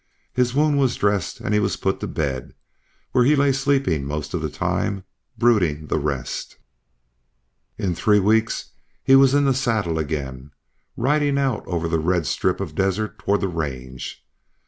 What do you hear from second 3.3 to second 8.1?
lay sleeping most of the time, brooding the rest. In